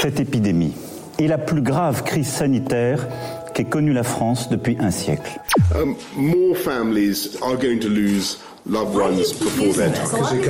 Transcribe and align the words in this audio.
Cette 0.00 0.18
épidémie 0.18 0.72
est 1.18 1.26
la 1.26 1.36
plus 1.36 1.60
grave 1.60 2.04
crise 2.04 2.26
sanitaire 2.26 3.06
qu'ait 3.52 3.64
connue 3.64 3.92
la 3.92 4.02
France 4.02 4.48
depuis 4.48 4.78
un 4.80 4.90
siècle. 4.90 5.38
Um, 5.74 5.94
more 6.16 6.56
families 6.56 7.36
are 7.42 7.54
going 7.54 7.80
to 7.80 7.88
lose 7.88 8.38
loved 8.64 8.96
ones 8.96 9.18
before 9.38 9.74
their 9.74 9.92
time. 9.92 10.40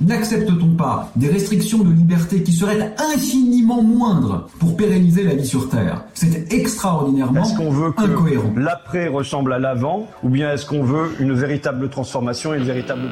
N'accepte-t-on 0.00 0.74
pas 0.76 1.12
des 1.14 1.28
restrictions 1.28 1.84
de 1.84 1.92
liberté 1.92 2.42
qui 2.42 2.50
seraient 2.50 2.92
infiniment 3.14 3.80
moindres 3.80 4.48
pour 4.58 4.76
pérenniser 4.76 5.22
la 5.22 5.36
vie 5.36 5.46
sur 5.46 5.68
Terre? 5.68 6.02
C'est 6.14 6.52
extraordinairement 6.52 7.44
Est-ce 7.44 7.56
qu'on 7.56 7.70
veut 7.70 7.92
que 7.92 8.02
incohérent. 8.02 8.52
l'après 8.56 9.06
ressemble 9.06 9.52
à 9.52 9.60
l'avant 9.60 10.08
ou 10.24 10.30
bien 10.30 10.52
est-ce 10.52 10.66
qu'on 10.66 10.82
veut 10.82 11.12
une 11.20 11.32
véritable 11.32 11.90
transformation 11.90 12.54
et 12.54 12.56
une 12.56 12.64
véritable 12.64 13.02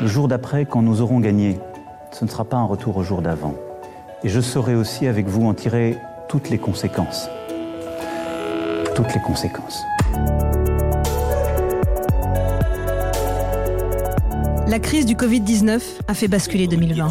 Le 0.00 0.06
jour 0.06 0.28
d'après, 0.28 0.66
quand 0.66 0.82
nous 0.82 1.02
aurons 1.02 1.18
gagné, 1.18 1.58
ce 2.14 2.24
ne 2.24 2.30
sera 2.30 2.44
pas 2.44 2.56
un 2.56 2.64
retour 2.64 2.96
au 2.96 3.02
jour 3.02 3.22
d'avant. 3.22 3.54
Et 4.22 4.28
je 4.28 4.40
saurai 4.40 4.76
aussi 4.76 5.08
avec 5.08 5.26
vous 5.26 5.46
en 5.46 5.54
tirer 5.54 5.96
toutes 6.28 6.48
les 6.48 6.58
conséquences. 6.58 7.28
Toutes 8.94 9.12
les 9.12 9.20
conséquences. 9.20 9.82
La 14.68 14.78
crise 14.78 15.06
du 15.06 15.16
Covid-19 15.16 15.80
a 16.06 16.14
fait 16.14 16.28
basculer 16.28 16.68
2020. 16.68 17.10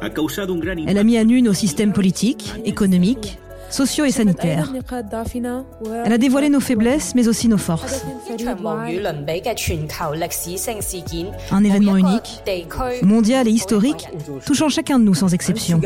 ha 0.00 0.10
causado 0.10 0.54
un 0.54 0.58
gran 0.58 0.74
Elle 0.86 0.98
a 0.98 1.04
mis 1.04 1.16
à 1.16 1.24
nu 1.24 1.40
nos 1.40 1.54
systèmes 1.54 1.92
politiques, 1.92 2.52
économiques, 2.64 3.38
sociaux 3.72 4.04
et 4.04 4.10
sanitaires. 4.10 4.72
Elle 6.04 6.12
a 6.12 6.18
dévoilé 6.18 6.48
nos 6.48 6.60
faiblesses, 6.60 7.14
mais 7.14 7.28
aussi 7.28 7.48
nos 7.48 7.58
forces. 7.58 8.04
Un 11.50 11.64
événement 11.64 11.96
unique, 11.96 12.42
mondial 13.02 13.48
et 13.48 13.50
historique, 13.50 14.08
touchant 14.46 14.68
chacun 14.68 14.98
de 14.98 15.04
nous 15.04 15.14
sans 15.14 15.34
exception. 15.34 15.80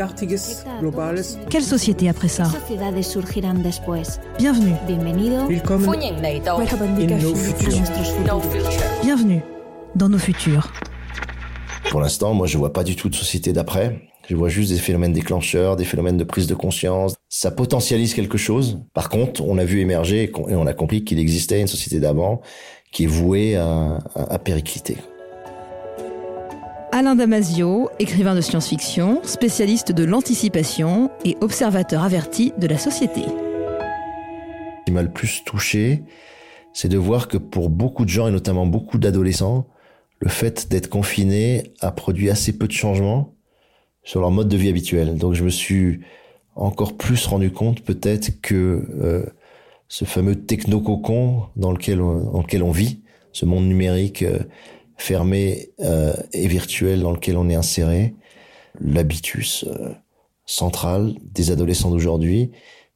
Quelle 1.49 1.63
société 1.63 2.09
après 2.09 2.27
ça 2.27 2.45
Bienvenue. 4.37 4.73
Bienvenue 9.03 9.41
dans 9.95 10.09
nos 10.09 10.19
futurs. 10.19 10.71
Pour 11.89 12.01
l'instant, 12.01 12.33
moi, 12.33 12.47
je 12.47 12.57
vois 12.57 12.73
pas 12.73 12.83
du 12.83 12.95
tout 12.95 13.09
de 13.09 13.15
société 13.15 13.53
d'après. 13.53 14.07
Je 14.29 14.35
vois 14.35 14.49
juste 14.49 14.73
des 14.73 14.79
phénomènes 14.79 15.13
déclencheurs, 15.13 15.77
des 15.77 15.85
phénomènes 15.85 16.17
de 16.17 16.25
prise 16.25 16.47
de 16.47 16.53
conscience. 16.53 17.15
Ça 17.29 17.49
potentialise 17.49 18.13
quelque 18.13 18.37
chose. 18.37 18.81
Par 18.93 19.07
contre, 19.07 19.41
on 19.41 19.57
a 19.57 19.63
vu 19.63 19.79
émerger 19.79 20.23
et 20.49 20.55
on 20.55 20.67
a 20.67 20.73
compris 20.73 21.05
qu'il 21.05 21.17
existait 21.17 21.61
une 21.61 21.67
société 21.67 22.01
d'avant 22.01 22.41
qui 22.91 23.05
est 23.05 23.07
vouée 23.07 23.55
à, 23.55 23.99
à, 24.15 24.33
à 24.33 24.37
péricliter. 24.37 24.97
Alain 26.91 27.15
Damasio, 27.15 27.89
écrivain 27.99 28.35
de 28.35 28.41
science-fiction, 28.41 29.21
spécialiste 29.23 29.93
de 29.93 30.03
l'anticipation 30.03 31.09
et 31.23 31.37
observateur 31.39 32.03
averti 32.03 32.51
de 32.57 32.67
la 32.67 32.77
société. 32.77 33.21
Ce 33.21 34.85
qui 34.87 34.91
m'a 34.91 35.03
le 35.03 35.11
plus 35.11 35.43
touché, 35.45 36.03
c'est 36.73 36.89
de 36.89 36.97
voir 36.97 37.29
que 37.29 37.37
pour 37.37 37.69
beaucoup 37.69 38.03
de 38.03 38.09
gens, 38.09 38.27
et 38.27 38.31
notamment 38.31 38.65
beaucoup 38.65 38.97
d'adolescents, 38.97 39.67
le 40.19 40.27
fait 40.27 40.67
d'être 40.69 40.89
confiné 40.89 41.71
a 41.79 41.93
produit 41.93 42.29
assez 42.29 42.57
peu 42.57 42.67
de 42.67 42.73
changements 42.73 43.36
sur 44.07 44.21
leur 44.21 44.31
mode 44.31 44.47
de 44.47 44.55
vie 44.55 44.69
habituel. 44.69 45.17
Donc 45.17 45.33
je 45.33 45.43
me 45.43 45.49
suis 45.49 45.99
encore 46.55 46.95
plus 46.95 47.27
rendu 47.27 47.51
compte 47.51 47.81
peut-être 47.81 48.39
que 48.41 48.87
euh, 49.01 49.25
ce 49.89 50.05
fameux 50.05 50.35
techno-cocon 50.35 51.43
dans 51.57 51.73
lequel 51.73 52.01
on, 52.01 52.31
dans 52.31 52.41
lequel 52.41 52.63
on 52.63 52.71
vit, 52.71 53.01
ce 53.33 53.43
monde 53.43 53.65
numérique 53.65 54.23
euh, 54.23 54.39
fermé 54.95 55.71
euh, 55.81 56.13
et 56.31 56.47
virtuel 56.47 57.01
dans 57.01 57.11
lequel 57.11 57.35
on 57.35 57.49
est 57.49 57.55
inséré, 57.55 58.15
l'habitus 58.79 59.65
euh, 59.67 59.93
central 60.45 61.13
des 61.21 61.51
adolescents 61.51 61.91
d'aujourd'hui, 61.91 62.51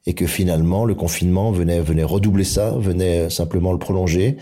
et 0.06 0.14
que 0.14 0.26
finalement 0.26 0.86
le 0.86 0.94
confinement 0.94 1.52
venait 1.52 1.80
venait 1.80 2.04
redoubler 2.04 2.44
ça, 2.44 2.70
venait 2.70 3.28
simplement 3.28 3.72
le 3.72 3.78
prolonger, 3.78 4.38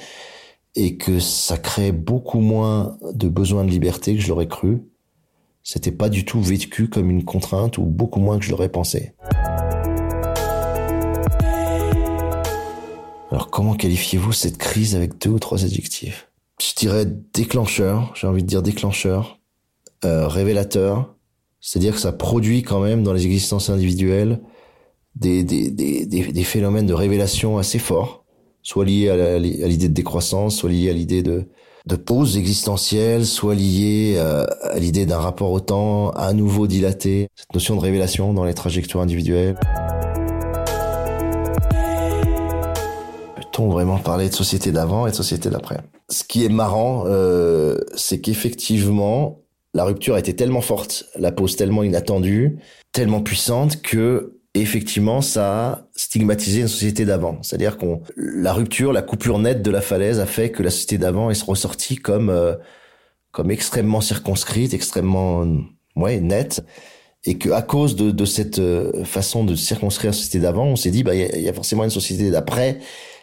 et 0.76 0.96
que 0.96 1.18
ça 1.18 1.58
crée 1.58 1.90
beaucoup 1.90 2.40
moins 2.40 2.96
de 3.12 3.28
besoins 3.28 3.64
de 3.64 3.70
liberté 3.70 4.14
que 4.14 4.22
je 4.22 4.28
l'aurais 4.28 4.46
cru. 4.46 4.82
C'était 5.62 5.92
pas 5.92 6.08
du 6.08 6.24
tout 6.24 6.40
vécu 6.40 6.88
comme 6.88 7.10
une 7.10 7.24
contrainte 7.24 7.78
ou 7.78 7.84
beaucoup 7.84 8.20
moins 8.20 8.38
que 8.38 8.44
je 8.44 8.50
l'aurais 8.50 8.70
pensé. 8.70 9.12
Alors 13.30 13.50
comment 13.50 13.74
qualifiez-vous 13.74 14.32
cette 14.32 14.58
crise 14.58 14.96
avec 14.96 15.18
deux 15.18 15.30
ou 15.30 15.38
trois 15.38 15.64
adjectifs? 15.64 16.30
Je 16.60 16.74
dirais 16.74 17.06
déclencheur, 17.32 18.12
j'ai 18.14 18.26
envie 18.26 18.42
de 18.42 18.48
dire 18.48 18.62
déclencheur, 18.62 19.38
euh, 20.04 20.26
révélateur, 20.26 21.14
c'est-à-dire 21.60 21.94
que 21.94 22.00
ça 22.00 22.12
produit 22.12 22.62
quand 22.62 22.80
même 22.80 23.02
dans 23.02 23.12
les 23.12 23.26
existences 23.26 23.70
individuelles 23.70 24.40
des, 25.14 25.44
des, 25.44 25.70
des, 25.70 26.06
des, 26.06 26.44
phénomènes 26.44 26.86
de 26.86 26.94
révélation 26.94 27.58
assez 27.58 27.78
forts, 27.78 28.24
soit 28.62 28.84
liés 28.84 29.08
à 29.08 29.38
l'idée 29.38 29.88
de 29.88 29.94
décroissance, 29.94 30.56
soit 30.56 30.70
liés 30.70 30.90
à 30.90 30.92
l'idée 30.92 31.22
de, 31.22 31.48
de 31.86 31.96
pause 31.96 32.36
existentielle, 32.36 33.26
soit 33.26 33.54
liés 33.54 34.14
euh, 34.16 34.44
à 34.62 34.78
l'idée 34.78 35.06
d'un 35.06 35.18
rapport 35.18 35.50
au 35.50 35.60
temps 35.60 36.10
à 36.10 36.32
nouveau 36.32 36.66
dilaté, 36.66 37.28
cette 37.34 37.54
notion 37.54 37.76
de 37.76 37.80
révélation 37.80 38.32
dans 38.32 38.44
les 38.44 38.54
trajectoires 38.54 39.02
individuelles. 39.02 39.58
Peut-on 43.36 43.68
vraiment 43.68 43.98
parler 43.98 44.28
de 44.28 44.34
société 44.34 44.72
d'avant 44.72 45.06
et 45.06 45.10
de 45.10 45.16
société 45.16 45.50
d'après? 45.50 45.78
Ce 46.08 46.24
qui 46.24 46.44
est 46.44 46.50
marrant, 46.50 47.04
euh, 47.06 47.78
c'est 47.94 48.20
qu'effectivement, 48.20 49.40
la 49.74 49.84
rupture 49.84 50.14
a 50.14 50.18
été 50.18 50.34
tellement 50.34 50.60
forte, 50.60 51.04
la 51.16 51.32
pause 51.32 51.56
tellement 51.56 51.82
inattendue, 51.82 52.58
tellement 52.92 53.20
puissante 53.20 53.80
que 53.82 54.39
effectivement 54.54 55.20
ça 55.22 55.68
a 55.72 55.88
stigmatisé 55.96 56.60
une 56.62 56.68
société 56.68 57.04
d'avant. 57.04 57.38
C'est-à-dire 57.42 57.76
qu'on 57.78 58.02
la 58.16 58.52
rupture, 58.52 58.92
la 58.92 59.02
coupure 59.02 59.38
nette 59.38 59.62
de 59.62 59.70
la 59.70 59.80
falaise 59.80 60.18
a 60.20 60.26
fait 60.26 60.50
que 60.50 60.62
la 60.62 60.70
société 60.70 60.98
d'avant 60.98 61.30
est 61.30 61.42
ressortie 61.42 61.96
comme 61.96 62.30
euh, 62.30 62.56
comme 63.32 63.50
extrêmement 63.50 64.00
circonscrite, 64.00 64.74
extrêmement 64.74 65.46
ouais 65.96 66.20
nette. 66.20 66.64
Et 67.24 67.36
que 67.38 67.50
à 67.50 67.62
cause 67.62 67.96
de, 67.96 68.10
de 68.10 68.24
cette 68.24 68.58
euh, 68.60 69.04
façon 69.04 69.44
de 69.44 69.54
circonscrire 69.54 70.10
la 70.10 70.16
société 70.16 70.40
d'avant, 70.40 70.66
on 70.66 70.76
s'est 70.76 70.90
dit 70.90 71.02
bah 71.04 71.14
il 71.14 71.20
y, 71.20 71.24
a- 71.24 71.36
il 71.36 71.42
y 71.42 71.48
a 71.48 71.52
forcément 71.52 71.84
une 71.84 71.90
société 71.90 72.30
d'après 72.30 72.78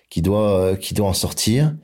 qui 0.09 0.21
doit 0.21 0.59
euh, 0.61 0.75
qui 0.75 0.93
doit 0.93 1.07
en 1.07 1.13
sortir. 1.13 1.75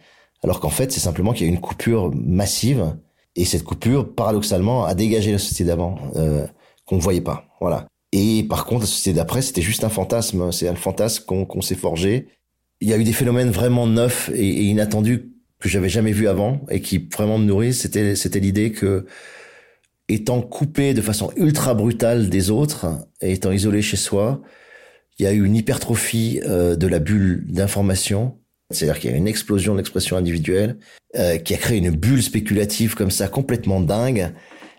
Alors 0.44 0.60
qu'en 0.60 0.70
fait 0.70 0.92
c'est 0.92 1.00
simplement 1.00 1.34
qu'il 1.34 1.46
y 1.48 1.50
a 1.50 1.54
une 1.54 1.62
coupure 1.62 2.12
massive. 2.16 2.96
Et 3.36 3.46
cette 3.46 3.64
coupure 3.64 4.14
paradoxalement 4.14 4.86
a 4.86 4.94
dégagé 4.96 5.31
la 5.31 5.40
société 5.40 5.64
d'avant 5.66 5.98
euh, 6.16 6.46
qu'on 6.86 6.98
ne 6.98 7.02
voyait 7.02 7.22
pas. 7.22 7.46
Voilà 7.62 7.88
et 8.13 8.44
par 8.44 8.66
contre 8.66 8.81
la 8.81 8.88
société 8.88 9.18
d'après 9.18 9.41
c'était 9.41 9.62
juste 9.62 9.84
un 9.84 9.90
fantasme. 9.90 10.51
C'est 10.51 10.69
un 10.69 10.75
fantasme 10.75 11.25
qu'on 11.25 11.62
s'est 11.62 11.75
forgé. 11.75 12.28
Il 12.79 12.88
y 12.88 12.94
a 12.94 12.97
eu 12.97 13.03
des 13.03 13.13
phénomènes 13.13 13.50
vraiment 13.50 13.88
neufs 13.88 14.29
et, 14.34 14.63
inattendus 14.63 15.31
que 15.59 15.68
j'avais 15.68 15.90
jamais 15.90 16.12
vus 16.12 16.28
avant 16.28 16.62
et 16.69 16.79
qui 16.81 17.09
vraiment 17.12 17.38
me 17.38 17.46
nourrissent. 17.46 17.81
C'était 17.81 18.16
c'était 18.16 18.40
l'idée 18.40 18.72
que 18.72 19.06
étant 20.09 20.41
coupé 20.41 20.94
de 20.94 21.01
façon 21.01 21.31
ultra 21.35 21.74
brutale 21.74 22.30
des 22.30 22.51
autres 22.51 22.88
et 23.21 23.33
étant 23.33 23.51
isolé 23.51 23.81
chez 23.81 23.98
soi 23.98 24.42
il 25.19 25.24
y 25.24 25.27
a 25.27 25.33
eu 25.33 25.45
une 25.45 25.56
hypertrophie 25.56 26.42
euh, 26.45 26.75
de 26.75 26.88
la 26.88 27.00
bulle 27.00 27.44
d'information. 27.48 28.38
C'est-à-dire 28.71 29.00
qu'il 29.00 29.12
y 29.12 29.13
a 29.13 29.16
eu 29.16 29.19
une 29.19 29.27
explosion 29.27 29.74
de 29.74 29.77
l'expression 29.77 30.18
individuelle 30.18 30.77
euh, 31.16 31.38
qui 31.38 31.54
a 31.54 31.57
créé 31.57 31.77
une 31.77 31.92
bulle 31.92 32.24
spéculative 32.24 32.95
comme 32.95 33.12
ça 33.12 33.27
complètement 33.27 33.80
dingue 33.80 34.33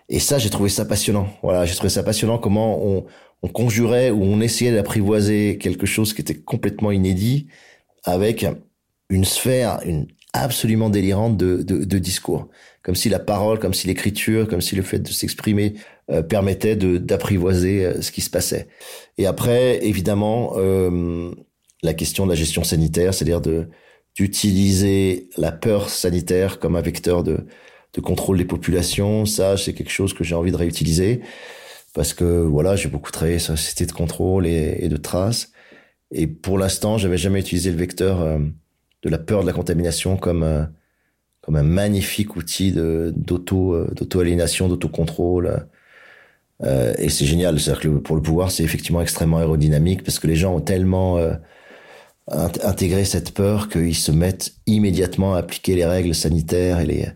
et 0.09 0.19
ça 0.19 0.37
j'ai 0.37 0.49
trouvé 0.49 0.69
ça 0.69 0.85
passionnant. 0.85 1.27
Voilà 1.43 1.65
j'ai 1.65 1.75
trouvé 1.75 1.89
ça 1.89 2.03
passionnant 2.03 2.37
comment 2.37 2.85
on, 2.85 3.05
on 3.41 3.47
conjurait 3.47 4.09
ou 4.09 4.23
on 4.23 4.41
essayait 4.41 4.73
d'apprivoiser 4.73 5.57
quelque 5.57 5.85
chose 5.85 6.13
qui 6.13 6.21
était 6.21 6.35
complètement 6.35 6.91
inédit 6.91 7.47
avec 8.03 8.45
une 9.09 9.25
sphère 9.25 9.79
une 9.85 10.07
absolument 10.33 10.89
délirante 10.89 11.37
de, 11.37 11.97
discours. 11.99 12.49
Comme 12.83 12.95
si 12.95 13.09
la 13.09 13.19
parole 13.19 13.59
comme 13.59 13.73
si 13.73 13.87
l'écriture 13.87 14.47
comme 14.47 14.61
si 14.61 14.75
le 14.75 14.81
fait 14.81 14.99
de 14.99 15.09
s'exprimer 15.09 15.75
euh, 16.11 16.21
permettait 16.21 16.75
d'apprivoiser 16.75 17.85
euh, 17.85 18.01
ce 18.01 18.11
qui 18.11 18.21
se 18.21 18.29
passait. 18.29 18.67
Et 19.17 19.25
après 19.25 19.85
évidemment 19.85 20.53
euh, 20.57 21.31
la 21.83 21.93
question 21.93 22.25
de 22.25 22.31
la 22.31 22.35
gestion 22.35 22.63
sanitaire 22.63 23.13
c'est-à-dire 23.13 23.41
d'utiliser 24.15 25.29
la 25.37 25.51
peur 25.51 25.89
sanitaire 25.89 26.59
comme 26.59 26.75
un 26.75 26.81
vecteur 26.81 27.23
de 27.23 27.45
de 27.95 28.01
contrôle 28.01 28.37
des 28.37 28.45
populations 28.45 29.25
ça 29.25 29.57
c'est 29.57 29.73
quelque 29.73 29.91
chose 29.91 30.13
que 30.13 30.23
j'ai 30.23 30.35
envie 30.35 30.51
de 30.51 30.57
réutiliser 30.57 31.21
parce 31.93 32.13
que 32.13 32.25
voilà 32.41 32.75
j'ai 32.75 32.89
beaucoup 32.89 33.11
travaillé 33.11 33.39
sur 33.39 33.53
la 33.53 33.57
société 33.57 33.85
de 33.85 33.93
contrôle 33.93 34.45
et, 34.45 34.87
de 34.89 34.97
traces. 34.97 35.51
Et 36.11 36.27
pour 36.27 36.57
l'instant 36.57 36.97
j'avais 36.97 37.17
jamais 37.17 37.39
utilisé 37.39 37.71
le 37.71 37.77
vecteur 37.77 38.21
euh, 38.21 38.39
de 39.03 39.09
la 39.09 39.17
peur 39.17 39.41
de 39.41 39.47
la 39.47 39.53
contamination 39.53 40.17
comme 40.17 40.43
un, 40.43 40.69
comme 41.41 41.55
un 41.55 41.63
magnifique 41.63 42.35
outil 42.35 42.71
de 42.73 43.13
d'auto 43.15 43.73
euh, 43.73 43.91
d'auto 43.95 44.19
aliénation 44.19 44.67
d'auto 44.67 44.89
contrôle 44.89 45.67
euh, 46.63 46.93
et 46.97 47.09
c'est 47.09 47.25
génial. 47.25 47.59
C'est 47.59 47.71
à 47.71 47.73
dire 47.73 47.81
que 47.81 47.87
pour 47.99 48.15
le 48.15 48.21
pouvoir 48.21 48.51
c'est 48.51 48.63
effectivement 48.63 49.01
extrêmement 49.01 49.37
aérodynamique 49.39 50.03
parce 50.03 50.19
que 50.19 50.27
les 50.27 50.35
gens 50.35 50.53
ont 50.55 50.61
tellement 50.61 51.17
euh, 51.17 51.33
int- 52.29 52.65
intégré 52.65 53.05
cette 53.05 53.33
peur 53.33 53.69
qu'ils 53.69 53.95
se 53.95 54.11
mettent 54.11 54.53
immédiatement 54.67 55.35
à 55.35 55.39
appliquer 55.39 55.75
les 55.75 55.85
règles 55.85 56.15
sanitaires 56.15 56.79
et 56.79 56.85
les 56.85 57.07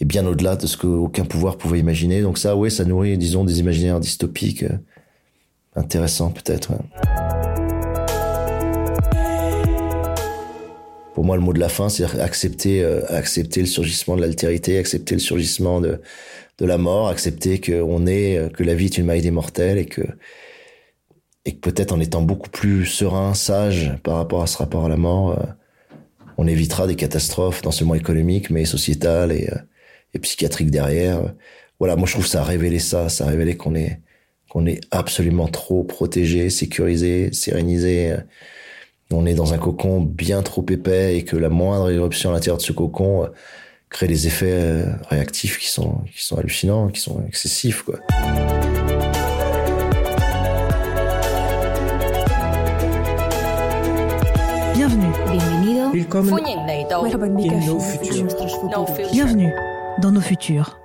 est 0.00 0.04
bien 0.04 0.26
au-delà 0.26 0.56
de 0.56 0.66
ce 0.66 0.76
qu'aucun 0.76 1.24
pouvoir 1.24 1.56
pouvait 1.56 1.78
imaginer. 1.78 2.22
Donc 2.22 2.38
ça, 2.38 2.56
oui, 2.56 2.70
ça 2.70 2.84
nourrit, 2.84 3.16
disons, 3.16 3.44
des 3.44 3.60
imaginaires 3.60 4.00
dystopiques 4.00 4.64
euh, 4.64 4.78
intéressants 5.74 6.30
peut-être. 6.30 6.72
Pour 11.14 11.24
moi, 11.24 11.36
le 11.36 11.42
mot 11.42 11.54
de 11.54 11.60
la 11.60 11.70
fin, 11.70 11.88
c'est 11.88 12.04
accepter, 12.20 12.82
euh, 12.82 13.00
accepter 13.08 13.60
le 13.60 13.66
surgissement 13.66 14.16
de 14.16 14.20
l'altérité, 14.20 14.76
accepter 14.76 15.14
le 15.14 15.20
surgissement 15.20 15.80
de, 15.80 16.02
de 16.58 16.66
la 16.66 16.76
mort, 16.76 17.08
accepter 17.08 17.58
qu'on 17.58 18.06
est, 18.06 18.36
euh, 18.36 18.48
que 18.50 18.62
la 18.62 18.74
vie 18.74 18.84
est 18.84 18.98
une 18.98 19.06
maille 19.06 19.22
des 19.22 19.30
mortels 19.30 19.78
et 19.78 19.86
que, 19.86 20.02
et 21.46 21.54
que 21.54 21.60
peut-être 21.60 21.92
en 21.92 22.00
étant 22.00 22.20
beaucoup 22.20 22.50
plus 22.50 22.84
serein, 22.84 23.32
sage 23.32 23.94
par 24.02 24.16
rapport 24.16 24.42
à 24.42 24.46
ce 24.46 24.58
rapport 24.58 24.84
à 24.84 24.90
la 24.90 24.98
mort, 24.98 25.38
euh, 25.38 25.44
on 26.36 26.46
évitera 26.46 26.86
des 26.86 26.96
catastrophes, 26.96 27.64
non 27.64 27.70
seulement 27.70 27.94
économiques, 27.94 28.50
mais 28.50 28.66
sociétales 28.66 29.32
et, 29.32 29.48
et 30.16 30.18
psychiatriques 30.18 30.70
derrière. 30.70 31.34
Voilà, 31.78 31.96
moi 31.96 32.06
je 32.06 32.12
trouve 32.12 32.26
ça 32.26 32.40
a 32.40 32.44
révélé 32.44 32.78
ça, 32.78 33.08
ça 33.08 33.26
a 33.26 33.28
révélé 33.28 33.56
qu'on 33.56 33.74
est, 33.74 34.00
qu'on 34.50 34.66
est 34.66 34.80
absolument 34.90 35.46
trop 35.46 35.84
protégé, 35.84 36.50
sécurisé, 36.50 37.32
sérénisé 37.32 38.16
on 39.12 39.26
est 39.26 39.34
dans 39.34 39.54
un 39.54 39.58
cocon 39.58 40.00
bien 40.00 40.42
trop 40.42 40.64
épais 40.68 41.16
et 41.16 41.24
que 41.24 41.36
la 41.36 41.48
moindre 41.48 41.90
éruption 41.90 42.30
à 42.30 42.32
l'intérieur 42.32 42.58
de 42.58 42.62
ce 42.62 42.72
cocon 42.72 43.24
euh, 43.24 43.28
crée 43.88 44.08
des 44.08 44.26
effets 44.26 44.50
euh, 44.50 44.84
réactifs 45.08 45.58
qui 45.58 45.68
sont, 45.68 46.00
qui 46.12 46.24
sont 46.24 46.36
hallucinants, 46.36 46.88
qui 46.88 47.00
sont 47.00 47.24
excessifs, 47.28 47.82
quoi. 47.82 48.00
Bienvenue. 54.74 55.06
Bienvenue 55.30 56.86
dans 57.48 57.66
nos 57.66 57.80
futurs. 57.80 58.26
Bienvenue 59.12 59.52
dans 59.98 60.12
nos 60.12 60.20
futurs. 60.20 60.78